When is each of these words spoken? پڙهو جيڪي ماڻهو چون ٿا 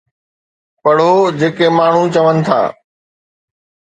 پڙهو 0.81 1.15
جيڪي 1.39 1.67
ماڻهو 1.77 2.03
چون 2.13 2.35
ٿا 2.45 2.59